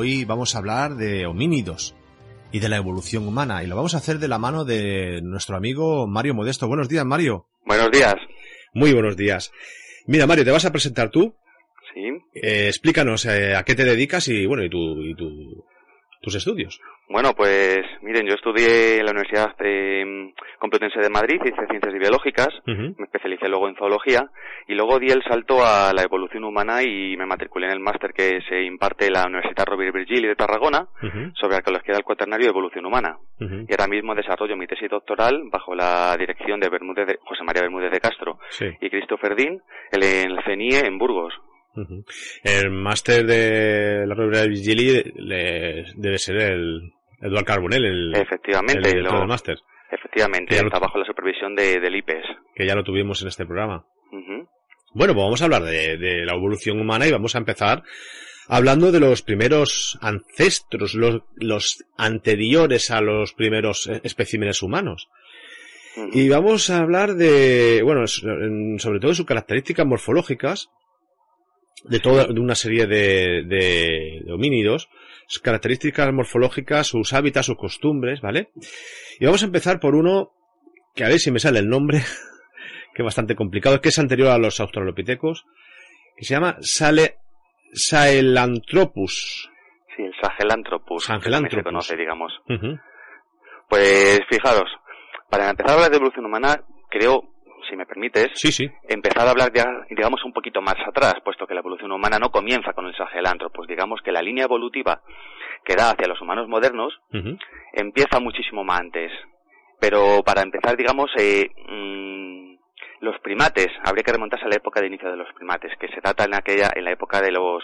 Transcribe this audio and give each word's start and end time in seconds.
Hoy 0.00 0.24
vamos 0.24 0.54
a 0.54 0.58
hablar 0.60 0.96
de 0.96 1.26
homínidos 1.26 1.94
y 2.52 2.60
de 2.60 2.70
la 2.70 2.78
evolución 2.78 3.28
humana 3.28 3.62
y 3.62 3.66
lo 3.66 3.76
vamos 3.76 3.94
a 3.94 3.98
hacer 3.98 4.18
de 4.18 4.28
la 4.28 4.38
mano 4.38 4.64
de 4.64 5.20
nuestro 5.20 5.58
amigo 5.58 6.06
Mario 6.06 6.32
Modesto. 6.32 6.66
Buenos 6.66 6.88
días, 6.88 7.04
Mario. 7.04 7.48
Buenos 7.66 7.90
días. 7.90 8.14
Muy 8.72 8.94
buenos 8.94 9.14
días. 9.18 9.52
Mira, 10.06 10.26
Mario, 10.26 10.46
te 10.46 10.52
vas 10.52 10.64
a 10.64 10.72
presentar 10.72 11.10
tú. 11.10 11.34
Sí. 11.92 12.00
Eh, 12.32 12.68
explícanos 12.68 13.26
eh, 13.26 13.54
a 13.54 13.62
qué 13.64 13.74
te 13.74 13.84
dedicas 13.84 14.26
y 14.28 14.46
bueno, 14.46 14.64
y, 14.64 14.70
tu, 14.70 15.02
y 15.02 15.14
tu, 15.14 15.66
tus 16.20 16.34
estudios. 16.34 16.80
Bueno, 17.08 17.32
pues 17.34 17.80
miren, 18.02 18.26
yo 18.28 18.34
estudié 18.34 18.98
en 18.98 19.04
la 19.06 19.10
Universidad 19.12 19.54
eh, 19.58 20.32
Complutense 20.58 21.00
de 21.00 21.08
Madrid, 21.10 21.40
hice 21.44 21.66
Ciencias 21.68 21.94
Biológicas, 21.94 22.48
me 22.66 22.92
especialicé 23.04 23.48
luego 23.48 23.66
en 23.68 23.74
Zoología 23.76 24.30
y 24.68 24.74
luego 24.74 24.98
di 24.98 25.10
el 25.10 25.22
salto 25.24 25.64
a 25.64 25.92
la 25.94 26.02
evolución 26.02 26.44
humana 26.44 26.82
y 26.82 27.16
me 27.16 27.26
matriculé 27.26 27.66
en 27.66 27.72
el 27.72 27.80
máster 27.80 28.12
que 28.12 28.40
se 28.48 28.62
imparte 28.62 29.06
en 29.06 29.14
la 29.14 29.26
Universidad 29.26 29.64
Rovira 29.66 29.88
i 29.88 29.92
Virgili 29.92 30.28
de 30.28 30.36
Tarragona 30.36 30.86
Ujú, 31.02 31.32
sobre 31.34 31.56
arqueología 31.56 31.94
del 31.94 32.04
cuaternario 32.04 32.46
y 32.46 32.50
evolución 32.50 32.84
humana. 32.86 33.16
Y 33.40 33.72
ahora 33.72 33.88
mismo 33.88 34.14
desarrollo 34.14 34.56
mi 34.56 34.66
tesis 34.66 34.90
doctoral 34.90 35.42
bajo 35.50 35.74
la 35.74 36.14
dirección 36.18 36.60
de, 36.60 36.68
Bermúdez 36.68 37.06
de 37.06 37.18
José 37.24 37.42
María 37.42 37.62
Bermúdez 37.62 37.90
de 37.90 38.00
Castro 38.00 38.38
Sí. 38.50 38.66
y 38.80 38.90
Christopher 38.90 39.34
Dean 39.34 39.58
en 39.90 40.02
el 40.02 40.38
CENIE 40.44 40.80
en 40.86 40.98
Burgos. 40.98 41.32
Ujú. 41.76 42.04
El 42.42 42.70
máster 42.70 43.26
de 43.26 44.04
la 44.06 44.14
Rovira 44.14 44.40
de 44.42 44.48
Vigili 44.48 45.02
le- 45.16 45.84
debe 45.96 46.18
ser 46.18 46.36
el 46.36 46.92
Eduard 47.20 47.44
Carbonell, 47.44 47.84
el, 47.84 48.14
el 48.14 48.22
Efectivamente, 48.22 48.94
lo- 48.96 49.18
del 49.18 49.26
máster, 49.28 49.58
efectivamente, 49.90 50.60
lo- 50.60 50.66
está 50.68 50.78
bajo 50.78 50.98
la 50.98 51.04
supervisión 51.04 51.54
de, 51.54 51.80
del 51.80 51.96
IPES. 51.96 52.24
que 52.54 52.66
ya 52.66 52.74
lo 52.74 52.84
tuvimos 52.84 53.20
en 53.22 53.28
este 53.28 53.44
programa. 53.46 53.84
Ujú. 54.12 54.48
Bueno, 54.92 55.14
pues 55.14 55.24
vamos 55.24 55.40
a 55.42 55.44
hablar 55.44 55.62
de, 55.62 55.96
de 55.98 56.24
la 56.26 56.34
evolución 56.34 56.80
humana 56.80 57.06
y 57.06 57.12
vamos 57.12 57.34
a 57.34 57.38
empezar 57.38 57.82
hablando 58.48 58.90
de 58.90 58.98
los 58.98 59.22
primeros 59.22 59.96
ancestros, 60.02 60.94
los, 60.94 61.22
los 61.36 61.84
anteriores 61.96 62.90
a 62.90 63.00
los 63.00 63.32
primeros 63.32 63.86
eh, 63.86 64.00
especímenes 64.02 64.62
humanos. 64.62 65.08
Y 66.12 66.28
vamos 66.28 66.70
a 66.70 66.78
hablar 66.78 67.14
de, 67.14 67.82
bueno, 67.84 68.06
sobre 68.06 69.00
todo 69.00 69.10
de 69.10 69.14
sus 69.16 69.26
características 69.26 69.84
morfológicas, 69.86 70.70
de 71.84 72.00
toda, 72.00 72.26
de 72.26 72.40
una 72.40 72.54
serie 72.54 72.86
de, 72.86 73.44
de, 73.46 74.22
de 74.24 74.32
homínidos, 74.32 74.88
sus 75.26 75.40
características 75.40 76.12
morfológicas, 76.12 76.88
sus 76.88 77.12
hábitats, 77.12 77.46
sus 77.46 77.56
costumbres, 77.56 78.20
¿vale? 78.20 78.50
Y 79.18 79.24
vamos 79.24 79.42
a 79.42 79.46
empezar 79.46 79.80
por 79.80 79.94
uno, 79.94 80.32
que 80.94 81.04
a 81.04 81.08
ver 81.08 81.18
si 81.18 81.30
me 81.30 81.38
sale 81.38 81.60
el 81.60 81.68
nombre, 81.68 81.98
que 82.94 83.02
es 83.02 83.04
bastante 83.04 83.36
complicado, 83.36 83.80
que 83.80 83.90
es 83.90 83.98
anterior 83.98 84.28
a 84.28 84.38
los 84.38 84.60
australopithecus, 84.60 85.44
que 86.16 86.24
se 86.24 86.34
llama 86.34 86.56
Sale, 86.60 87.18
Sahelanthropus. 87.72 89.50
Sí, 89.96 90.02
el 90.02 90.12
Sahelanthropus. 90.20 91.06
que 91.06 91.12
Sahelanthropus. 91.12 91.58
Se 91.58 91.62
conoce, 91.62 91.96
digamos. 91.96 92.32
Pues 93.68 94.20
fijaros, 94.28 94.68
para 95.30 95.48
empezar 95.48 95.70
a 95.70 95.74
hablar 95.74 95.90
de 95.90 95.96
evolución 95.96 96.24
humana, 96.26 96.62
creo, 96.90 97.29
si 97.70 97.76
me 97.76 97.86
permites, 97.86 98.28
Sí, 98.34 98.52
sí. 98.52 98.68
empezar 98.88 99.26
a 99.26 99.30
hablar 99.30 99.50
ya, 99.54 99.64
digamos, 99.88 100.22
un 100.24 100.32
poquito 100.32 100.60
más 100.60 100.76
atrás, 100.86 101.14
puesto 101.24 101.46
que 101.46 101.54
la 101.54 101.60
evolución 101.60 101.92
humana 101.92 102.18
no 102.18 102.30
comienza 102.30 102.72
con 102.74 102.86
el 102.86 102.94
Sahelanthropus. 102.96 103.66
Digamos 103.68 104.00
que 104.02 104.12
la 104.12 104.20
línea 104.20 104.44
evolutiva 104.44 105.00
que 105.64 105.76
da 105.76 105.90
hacia 105.92 106.08
los 106.08 106.20
humanos 106.20 106.48
modernos 106.48 106.92
empieza 107.72 108.20
muchísimo 108.20 108.64
más 108.64 108.80
antes. 108.80 109.12
Pero 109.80 110.22
para 110.24 110.42
empezar, 110.42 110.76
digamos, 110.76 111.10
eh, 111.18 111.48
mm, 111.68 112.56
los 113.00 113.18
primates, 113.20 113.68
habría 113.82 114.02
que 114.04 114.12
remontarse 114.12 114.44
a 114.44 114.48
la 114.48 114.56
época 114.56 114.80
de 114.80 114.88
inicio 114.88 115.10
de 115.10 115.16
los 115.16 115.32
primates, 115.34 115.72
que 115.78 115.88
se 115.88 116.00
data 116.02 116.24
en 116.24 116.34
aquella, 116.34 116.70
en 116.74 116.84
la 116.84 116.92
época 116.92 117.22
de 117.22 117.30
los, 117.32 117.62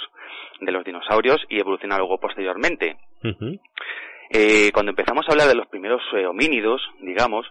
de 0.61 0.73
los 0.73 0.83
dinosaurios 0.85 1.39
y 1.51 1.59
evoluciona 1.61 1.99
luego 1.99 2.19
posteriormente. 2.19 2.97
Eh, 4.31 4.71
cuando 4.73 4.91
empezamos 4.91 5.27
a 5.29 5.33
hablar 5.33 5.49
de 5.49 5.55
los 5.55 5.69
primeros 5.69 6.01
eh, 6.15 6.27
homínidos, 6.27 6.81
digamos, 7.01 7.47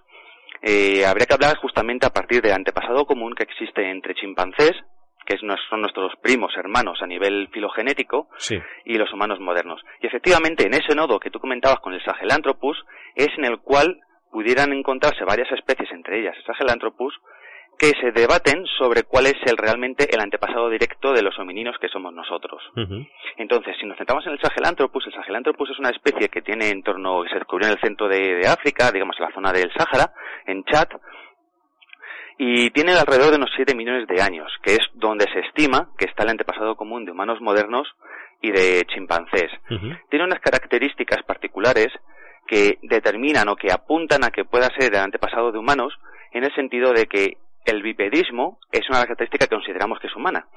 eh, 0.65 1.05
habría 1.05 1.27
que 1.27 1.35
hablar 1.35 1.55
justamente 1.57 2.07
a 2.07 2.09
partir 2.09 2.41
del 2.41 2.53
antepasado 2.53 3.05
común 3.05 3.35
que 3.35 3.43
existe 3.43 3.87
entre 3.89 4.15
chimpancés, 4.15 4.73
que 5.25 5.37
son 5.37 5.81
nuestros 5.81 6.13
primos 6.21 6.51
hermanos 6.57 6.99
a 7.01 7.07
nivel 7.07 7.47
filogenético, 7.53 8.27
Sí. 8.37 8.57
y 8.85 8.95
los 8.97 9.11
humanos 9.13 9.39
modernos. 9.39 9.81
Y 10.01 10.07
efectivamente, 10.07 10.65
en 10.65 10.73
ese 10.73 10.95
nodo 10.95 11.19
que 11.19 11.29
tú 11.29 11.39
comentabas 11.39 11.79
con 11.79 11.93
el 11.93 12.03
Sahelanthropus, 12.03 12.77
es 13.15 13.29
en 13.37 13.45
el 13.45 13.59
cual 13.59 13.99
pudieran 14.31 14.73
encontrarse 14.73 15.23
varias 15.23 15.51
especies, 15.51 15.89
entre 15.91 16.19
ellas 16.19 16.35
el 16.37 16.43
Sahelanthropus, 16.45 17.13
que 17.77 17.91
se 17.99 18.11
debaten 18.11 18.65
sobre 18.77 19.03
cuál 19.03 19.25
es 19.25 19.35
el 19.45 19.57
realmente 19.57 20.07
el 20.13 20.21
antepasado 20.21 20.69
directo 20.69 21.11
de 21.11 21.21
los 21.21 21.37
homininos 21.39 21.77
que 21.79 21.89
somos 21.89 22.13
nosotros. 22.13 22.61
Entonces, 23.37 23.75
si 23.79 23.85
nos 23.85 23.97
centramos 23.97 24.25
en 24.25 24.33
el 24.33 24.39
Sahelanthropus, 24.39 25.07
el 25.07 25.13
Sahelanthropus 25.13 25.71
es 25.71 25.79
una 25.79 25.89
especie 25.89 26.29
que 26.29 26.41
tiene 26.41 26.69
en 26.69 26.83
torno, 26.83 27.23
que 27.23 27.29
se 27.29 27.35
descubrió 27.35 27.67
en 27.67 27.73
el 27.73 27.81
centro 27.81 28.07
de, 28.07 28.35
de 28.35 28.47
África, 28.47 28.91
digamos 28.91 29.17
en 29.19 29.25
la 29.25 29.33
zona 29.33 29.51
del 29.51 29.71
Sáhara, 29.73 30.13
en 30.45 30.63
Chad, 30.63 30.87
y 32.37 32.69
tiene 32.71 32.93
alrededor 32.93 33.31
de 33.31 33.37
unos 33.37 33.51
7 33.55 33.75
millones 33.75 34.07
de 34.07 34.21
años, 34.21 34.51
que 34.61 34.73
es 34.73 34.81
donde 34.93 35.25
se 35.31 35.39
estima 35.39 35.89
que 35.97 36.05
está 36.05 36.23
el 36.23 36.29
antepasado 36.29 36.75
común 36.75 37.05
de 37.05 37.11
humanos 37.11 37.39
modernos 37.39 37.87
y 38.41 38.51
de 38.51 38.85
chimpancés. 38.93 39.51
Tiene 40.09 40.25
unas 40.25 40.39
características 40.39 41.23
particulares 41.23 41.87
que 42.45 42.77
determinan 42.83 43.47
o 43.47 43.55
que 43.55 43.71
apuntan 43.71 44.23
a 44.23 44.31
que 44.31 44.45
pueda 44.45 44.69
ser 44.77 44.93
el 44.93 44.99
antepasado 44.99 45.51
de 45.51 45.59
humanos, 45.59 45.93
en 46.31 46.43
el 46.43 46.53
sentido 46.53 46.91
de 46.91 47.05
que 47.07 47.37
el 47.65 47.81
bipedismo 47.81 48.59
es 48.71 48.87
una 48.89 49.01
característica 49.01 49.47
que 49.47 49.55
consideramos 49.55 49.99
que 49.99 50.07
es 50.07 50.15
humana. 50.15 50.47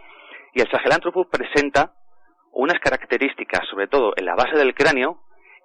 Y 0.54 0.60
el 0.60 0.70
Sahelanthropus 0.70 1.26
presenta 1.28 1.92
unas 2.52 2.78
características, 2.80 3.66
sobre 3.70 3.86
todo 3.88 4.12
en 4.16 4.24
la 4.24 4.34
base 4.34 4.56
del 4.56 4.74
cráneo, 4.74 5.20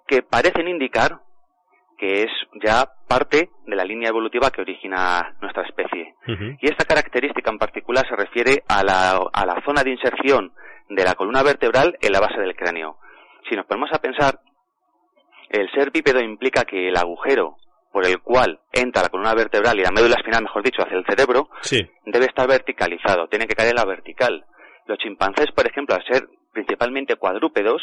que 0.06 0.22
parecen 0.22 0.68
indicar 0.68 1.20
que 1.96 2.22
es 2.22 2.30
ya 2.62 2.90
parte 3.08 3.50
de 3.66 3.76
la 3.76 3.84
línea 3.84 4.08
evolutiva 4.08 4.50
que 4.50 4.60
origina 4.60 5.36
nuestra 5.40 5.62
especie. 5.62 6.14
Y 6.60 6.66
esta 6.68 6.84
característica 6.84 7.50
en 7.50 7.58
particular 7.58 8.06
se 8.08 8.16
refiere 8.16 8.64
a 8.68 8.82
la, 8.82 9.20
a 9.32 9.46
la 9.46 9.62
zona 9.64 9.82
de 9.82 9.90
inserción 9.90 10.52
de 10.88 11.04
la 11.04 11.14
columna 11.14 11.42
vertebral 11.42 11.96
en 12.00 12.12
la 12.12 12.20
base 12.20 12.40
del 12.40 12.56
cráneo. 12.56 12.98
Si 13.48 13.54
nos 13.54 13.66
ponemos 13.66 13.90
a 13.92 14.00
pensar, 14.00 14.40
el 15.50 15.70
ser 15.72 15.90
bípedo 15.92 16.20
implica 16.20 16.64
que 16.64 16.88
el 16.88 16.96
agujero 16.96 17.56
por 17.94 18.04
el 18.04 18.18
cual 18.20 18.58
entra 18.72 19.02
la 19.02 19.08
columna 19.08 19.34
vertebral 19.34 19.78
y 19.78 19.82
la 19.84 19.92
médula 19.92 20.16
espinal, 20.16 20.42
mejor 20.42 20.64
dicho, 20.64 20.82
hacia 20.82 20.98
el 20.98 21.06
cerebro, 21.06 21.48
Sí. 21.60 21.80
debe 22.06 22.26
estar 22.26 22.48
verticalizado, 22.48 23.28
tiene 23.28 23.46
que 23.46 23.54
caer 23.54 23.70
en 23.70 23.76
la 23.76 23.84
vertical. 23.84 24.44
Los 24.86 24.98
chimpancés, 24.98 25.46
por 25.54 25.64
ejemplo, 25.64 25.94
al 25.94 26.04
ser 26.04 26.28
principalmente 26.52 27.14
cuadrúpedos, 27.14 27.80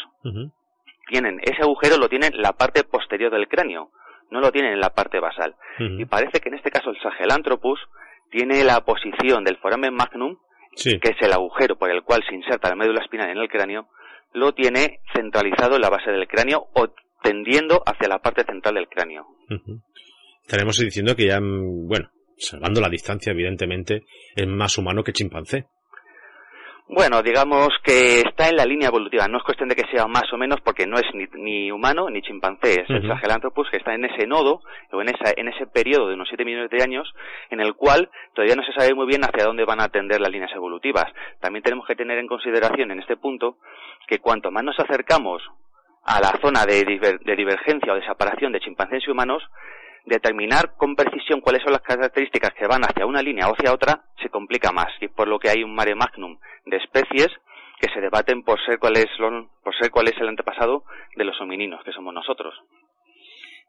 tienen 1.08 1.40
ese 1.42 1.62
agujero 1.62 1.96
lo 1.96 2.08
tienen 2.10 2.34
en 2.34 2.42
la 2.42 2.52
parte 2.52 2.84
posterior 2.84 3.32
del 3.32 3.48
cráneo, 3.48 3.90
no 4.30 4.40
lo 4.40 4.52
tienen 4.52 4.72
en 4.74 4.80
la 4.80 4.90
parte 4.90 5.18
basal. 5.18 5.56
Y 5.78 6.04
parece 6.04 6.40
que 6.40 6.50
en 6.50 6.56
este 6.56 6.70
caso 6.70 6.90
el 6.90 7.00
Sahelanthropus 7.00 7.80
tiene 8.30 8.64
la 8.64 8.80
posición 8.82 9.44
del 9.44 9.56
foramen 9.56 9.94
magnum, 9.94 10.36
Sí. 10.74 11.00
que 11.00 11.12
es 11.12 11.16
el 11.22 11.32
agujero 11.32 11.76
por 11.76 11.90
el 11.90 12.02
cual 12.02 12.22
se 12.28 12.34
inserta 12.34 12.68
la 12.68 12.76
médula 12.76 13.00
espinal 13.02 13.30
en 13.30 13.38
el 13.38 13.48
cráneo, 13.48 13.88
lo 14.34 14.52
tiene 14.52 15.00
centralizado 15.14 15.76
en 15.76 15.82
la 15.82 15.90
base 15.90 16.10
del 16.10 16.28
cráneo 16.28 16.66
o 16.74 16.88
tendiendo 17.22 17.82
hacia 17.86 18.08
la 18.08 18.18
parte 18.20 18.44
central 18.44 18.74
del 18.74 18.88
cráneo. 18.88 19.26
Estaremos 20.42 20.76
diciendo 20.76 21.14
que 21.16 21.26
ya, 21.26 21.40
mm, 21.40 21.86
bueno, 21.88 22.08
salvando 22.36 22.80
la 22.80 22.88
distancia, 22.88 23.32
evidentemente, 23.32 24.02
es 24.34 24.46
más 24.46 24.76
humano 24.78 25.02
que 25.02 25.12
chimpancé. 25.12 25.66
Bueno, 26.88 27.22
digamos 27.22 27.68
que 27.82 28.20
está 28.20 28.50
en 28.50 28.56
la 28.56 28.66
línea 28.66 28.88
evolutiva. 28.88 29.26
No 29.26 29.38
es 29.38 29.44
cuestión 29.44 29.68
de 29.68 29.76
que 29.76 29.88
sea 29.90 30.06
más 30.08 30.30
o 30.32 30.36
menos 30.36 30.60
porque 30.62 30.84
no 30.86 30.96
es 30.98 31.04
ni, 31.14 31.24
ni 31.40 31.70
humano 31.70 32.10
ni 32.10 32.20
chimpancé. 32.20 32.82
Es 32.82 32.90
el 32.90 32.98
Ujú. 32.98 33.06
Sahelanthropus 33.08 33.70
que 33.70 33.78
está 33.78 33.94
en 33.94 34.04
ese 34.04 34.26
nodo 34.26 34.60
o 34.92 35.00
en, 35.00 35.08
esa, 35.08 35.32
en 35.34 35.48
ese 35.48 35.66
periodo 35.68 36.08
de 36.08 36.14
unos 36.16 36.28
7 36.28 36.44
millones 36.44 36.68
de 36.70 36.82
años 36.82 37.10
en 37.50 37.60
el 37.60 37.74
cual 37.74 38.10
todavía 38.34 38.56
no 38.56 38.64
se 38.64 38.72
sabe 38.74 38.94
muy 38.94 39.06
bien 39.06 39.24
hacia 39.24 39.44
dónde 39.46 39.64
van 39.64 39.80
a 39.80 39.88
tender 39.88 40.20
las 40.20 40.30
líneas 40.30 40.50
evolutivas. 40.54 41.06
También 41.40 41.62
tenemos 41.62 41.86
que 41.86 41.94
tener 41.96 42.18
en 42.18 42.26
consideración 42.26 42.90
en 42.90 42.98
este 43.00 43.16
punto 43.16 43.56
que 44.06 44.18
cuanto 44.18 44.50
más 44.50 44.64
nos 44.64 44.78
acercamos 44.78 45.40
a 46.04 46.20
la 46.20 46.36
zona 46.42 46.66
de, 46.66 46.84
diver- 46.84 47.20
de 47.24 47.36
divergencia 47.36 47.92
o 47.92 47.96
de 47.96 48.04
separación 48.04 48.52
de 48.52 48.60
chimpancés 48.60 49.04
y 49.06 49.10
humanos, 49.10 49.42
determinar 50.04 50.74
con 50.76 50.96
precisión 50.96 51.40
cuáles 51.40 51.62
son 51.62 51.72
las 51.72 51.82
características 51.82 52.50
que 52.58 52.66
van 52.66 52.82
hacia 52.82 53.06
una 53.06 53.22
línea 53.22 53.48
o 53.48 53.54
hacia 53.54 53.72
otra 53.72 54.02
se 54.20 54.28
complica 54.28 54.72
más 54.72 54.88
y 55.00 55.08
por 55.08 55.28
lo 55.28 55.38
que 55.38 55.50
hay 55.50 55.62
un 55.62 55.74
mare 55.74 55.94
magnum 55.94 56.38
de 56.66 56.76
especies 56.76 57.28
que 57.80 57.92
se 57.92 58.00
debaten 58.00 58.42
por 58.44 58.64
ser 58.64 58.78
cuál 58.78 58.96
es, 58.96 59.08
por 59.18 59.76
ser 59.76 59.90
cuál 59.90 60.08
es 60.08 60.14
el 60.20 60.28
antepasado 60.28 60.84
de 61.16 61.24
los 61.24 61.40
homininos, 61.40 61.82
que 61.84 61.92
somos 61.92 62.14
nosotros. 62.14 62.54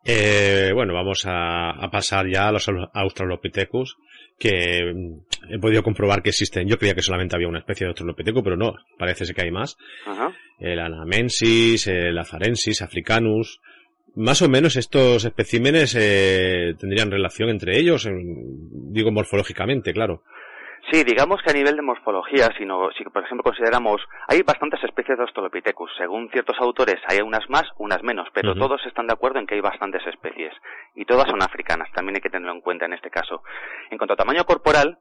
Eh, 0.05 0.71
bueno, 0.73 0.93
vamos 0.93 1.25
a, 1.25 1.89
pasar 1.91 2.27
ya 2.29 2.49
a 2.49 2.51
los 2.51 2.69
Australopithecus, 2.93 3.97
que 4.37 4.81
mm, 4.93 5.53
he 5.55 5.59
podido 5.59 5.81
comprobar 5.81 6.21
que 6.21 6.29
existen. 6.29 6.67
Yo 6.67 6.77
creía 6.77 6.93
que 6.93 7.01
solamente 7.01 7.35
había 7.35 7.47
una 7.47 7.59
especie 7.59 7.85
de 7.85 7.89
Australopithecus, 7.89 8.43
pero 8.43 8.57
no, 8.57 8.75
parece 8.99 9.33
que 9.33 9.41
hay 9.41 9.51
más. 9.51 9.77
El 10.59 10.79
Anamensis, 10.79 11.87
el 11.87 12.17
Afarensis, 12.17 12.81
Africanus. 12.81 13.61
Más 14.15 14.41
o 14.41 14.49
menos 14.49 14.75
estos 14.75 15.25
especímenes 15.25 15.95
eh, 15.99 16.75
tendrían 16.79 17.09
relación 17.09 17.49
entre 17.49 17.79
ellos, 17.79 18.07
digo 18.91 19.11
morfológicamente, 19.11 19.91
claro. 19.91 20.21
Sí, 20.91 21.03
digamos 21.03 21.41
que 21.41 21.49
a 21.49 21.53
nivel 21.53 21.75
de 21.77 21.81
morfología, 21.81 22.49
si, 22.57 22.65
si 22.97 23.03
por 23.05 23.23
ejemplo 23.23 23.43
consideramos, 23.43 24.01
hay 24.27 24.41
bastantes 24.43 24.83
especies 24.83 25.17
de 25.17 25.23
Australopithecus. 25.23 25.89
Según 25.97 26.29
ciertos 26.29 26.57
autores 26.59 26.97
hay 27.07 27.19
unas 27.21 27.49
más, 27.49 27.63
unas 27.77 28.03
menos, 28.03 28.27
pero 28.33 28.53
todos 28.53 28.85
están 28.85 29.07
de 29.07 29.13
acuerdo 29.13 29.39
en 29.39 29.47
que 29.47 29.55
hay 29.55 29.61
bastantes 29.61 30.05
especies. 30.05 30.53
Y 30.93 31.05
todas 31.05 31.27
son 31.29 31.41
africanas, 31.41 31.89
también 31.93 32.17
hay 32.17 32.21
que 32.21 32.29
tenerlo 32.29 32.53
en 32.53 32.61
cuenta 32.61 32.85
en 32.85 32.93
este 32.93 33.09
caso. 33.09 33.43
En 33.89 33.97
cuanto 33.97 34.13
a 34.13 34.17
tamaño 34.17 34.43
corporal, 34.43 34.99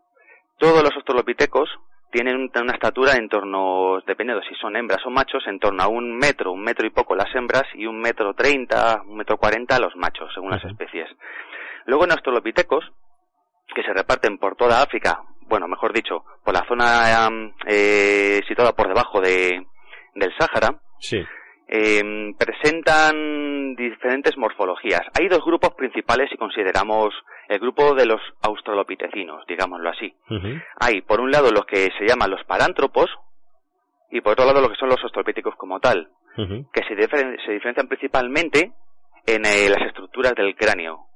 todos 0.59 0.83
los 0.83 0.95
Australopithecus 0.95 1.69
tienen 2.13 2.51
una 2.55 2.75
estatura 2.75 3.15
en 3.15 3.29
torno, 3.29 4.01
dependiendo 4.07 4.45
si 4.45 4.55
son 4.57 4.77
hembras 4.77 5.05
o 5.07 5.11
machos, 5.11 5.43
en 5.47 5.59
torno 5.59 5.83
a 5.83 5.89
un 5.89 6.17
metro, 6.17 6.53
un 6.53 6.63
metro 6.63 6.87
y 6.87 6.91
poco 6.91 7.17
las 7.17 7.35
hembras 7.35 7.65
y 7.75 7.87
un 7.87 7.99
metro 7.99 8.35
treinta, 8.35 9.03
un 9.07 9.17
metro 9.17 9.39
cuarenta 9.39 9.81
los 9.81 9.97
machos, 9.97 10.31
según 10.35 10.51
las 10.51 10.63
especies. 10.63 11.09
Luego 11.87 12.05
en 12.05 12.13
Australopithecus, 12.13 12.85
que 13.75 13.83
se 13.83 13.95
reparten 13.95 14.37
por 14.37 14.57
toda 14.57 14.83
África, 14.83 15.23
bueno, 15.49 15.67
mejor 15.67 15.93
dicho, 15.93 16.25
por 16.45 16.55
la 16.55 16.65
zona 16.69 17.29
eh, 17.67 18.41
situada 18.47 18.73
por 18.73 18.89
debajo 18.89 19.21
de, 19.21 19.67
del 20.15 20.33
Sáhara, 20.39 20.81
em, 21.69 22.35
presentan 22.35 23.75
diferentes 23.77 24.37
morfologías. 24.37 25.03
Hay 25.19 25.29
dos 25.29 25.45
grupos 25.45 25.75
principales 25.75 26.29
si 26.31 26.37
consideramos 26.37 27.15
el 27.49 27.59
grupo 27.59 27.95
de 27.95 28.07
los 28.07 28.21
australopitecinos, 28.43 29.45
digámoslo 29.47 29.91
así. 29.91 30.15
Hay, 30.81 31.03
por 31.03 31.21
un 31.21 31.31
lado, 31.31 31.51
los 31.51 31.65
que 31.67 31.89
se 31.99 32.07
llaman 32.07 32.31
los 32.31 32.45
parántropos 32.45 33.11
y 34.11 34.21
por 34.21 34.33
otro 34.33 34.45
lado, 34.45 34.61
lo 34.61 34.69
que 34.69 34.77
son 34.77 34.91
los 34.91 35.03
australopíticos 35.03 35.55
como 35.57 35.81
tal, 35.81 36.11
que 36.37 36.83
se, 36.83 36.95
se, 37.47 37.53
diferencian 37.53 37.89
principalmente 37.89 38.73
en 39.27 39.47
eh, 39.47 39.71
las 39.71 39.87
estructuras 39.87 40.35
del 40.35 40.55
cráneo, 40.55 41.07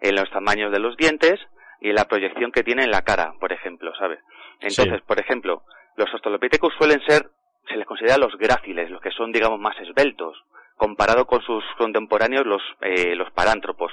en 0.00 0.16
los 0.16 0.30
tamaños 0.30 0.70
de 0.70 0.78
los 0.78 0.96
dientes, 0.96 1.40
y 1.80 1.92
la 1.92 2.04
proyección 2.04 2.52
que 2.52 2.62
tiene 2.62 2.84
en 2.84 2.90
la 2.90 3.02
cara, 3.02 3.32
por 3.40 3.52
ejemplo, 3.52 3.92
¿sabes? 3.98 4.20
Entonces, 4.60 5.00
por 5.06 5.18
ejemplo, 5.18 5.62
los 5.96 6.08
australopithecus 6.12 6.74
suelen 6.78 7.00
ser, 7.06 7.22
se 7.68 7.76
les 7.76 7.86
considera 7.86 8.18
los 8.18 8.36
gráciles, 8.36 8.90
los 8.90 9.00
que 9.00 9.10
son, 9.10 9.32
digamos, 9.32 9.58
más 9.60 9.76
esbeltos, 9.78 10.36
comparado 10.76 11.26
con 11.26 11.40
sus 11.42 11.64
contemporáneos 11.78 12.46
los, 12.46 12.62
eh, 12.80 13.14
los 13.14 13.30
parántropos, 13.32 13.92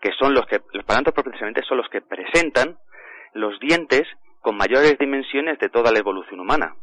que 0.00 0.10
son 0.18 0.34
los 0.34 0.46
que, 0.46 0.60
los 0.72 0.84
parántropos 0.84 1.24
precisamente 1.24 1.62
son 1.68 1.78
los 1.78 1.88
que 1.88 2.00
presentan 2.00 2.76
los 3.34 3.58
dientes 3.60 4.02
con 4.40 4.56
mayores 4.56 4.96
dimensiones 4.98 5.58
de 5.58 5.68
toda 5.68 5.92
la 5.92 5.98
evolución 5.98 6.40
humana. 6.40 6.74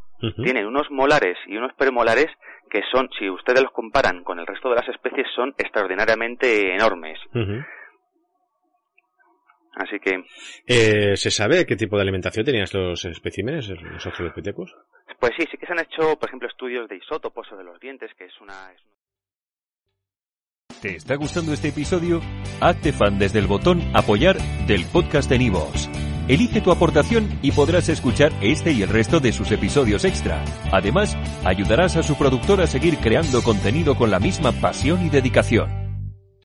Tienen 0.43 0.65
unos 0.65 0.89
molares 0.89 1.37
y 1.45 1.55
unos 1.55 1.73
premolares 1.73 2.27
que 2.69 2.81
son, 2.91 3.09
si 3.19 3.29
ustedes 3.29 3.61
los 3.61 3.71
comparan 3.71 4.23
con 4.23 4.39
el 4.39 4.47
resto 4.47 4.69
de 4.69 4.75
las 4.75 4.87
especies, 4.89 5.27
son 5.35 5.53
extraordinariamente 5.57 6.73
enormes. 6.73 7.19
Así 9.75 9.99
que... 9.99 10.23
Eh, 10.65 11.15
¿Se 11.15 11.29
sabe 11.31 11.65
qué 11.65 11.75
tipo 11.75 11.97
de 11.97 12.03
alimentación 12.03 12.45
tenían 12.45 12.63
estos 12.63 13.05
especímenes, 13.05 13.69
los 13.69 14.05
australopithecus? 14.05 14.73
Pues 15.25 15.37
sí, 15.39 15.47
sí 15.49 15.57
que 15.57 15.65
se 15.65 15.73
han 15.73 15.79
hecho, 15.79 16.19
por 16.19 16.29
ejemplo, 16.29 16.47
estudios 16.47 16.87
de 16.87 16.97
isótopos 16.97 17.51
o 17.51 17.57
de 17.57 17.63
los 17.63 17.79
dientes, 17.79 18.11
que 18.15 18.25
es 18.25 18.41
una... 18.41 18.71
¿Te 20.83 20.97
está 20.97 21.15
gustando 21.15 21.51
este 21.51 21.69
episodio? 21.69 22.21
Hazte 22.61 22.93
fan 22.93 23.17
desde 23.17 23.39
el 23.39 23.47
botón 23.47 23.81
apoyar 23.95 24.37
del 24.67 24.85
podcast 24.85 25.27
de 25.27 25.39
Nivos. 25.39 25.89
Elige 26.27 26.61
tu 26.61 26.71
aportación 26.71 27.39
y 27.41 27.53
podrás 27.53 27.89
escuchar 27.89 28.33
este 28.43 28.71
y 28.71 28.83
el 28.83 28.89
resto 28.89 29.19
de 29.19 29.31
sus 29.31 29.51
episodios 29.51 30.05
extra. 30.05 30.45
Además, 30.71 31.17
ayudarás 31.43 31.95
a 31.95 32.03
su 32.03 32.15
productor 32.19 32.61
a 32.61 32.67
seguir 32.67 32.97
creando 32.97 33.41
contenido 33.41 33.95
con 33.95 34.11
la 34.11 34.19
misma 34.19 34.51
pasión 34.51 35.07
y 35.07 35.09
dedicación. 35.09 35.84